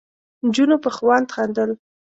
نجونو 0.45 0.75
په 0.83 0.89
خوند 0.95 1.27
خندل. 1.35 1.71